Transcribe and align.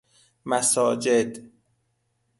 مساجد 0.45 1.47